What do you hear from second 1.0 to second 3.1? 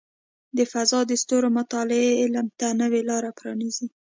د ستورو مطالعه علم ته نوې